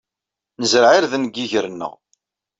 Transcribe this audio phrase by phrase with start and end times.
[0.61, 1.93] Nezreɛ irden deg yiger-nneɣ.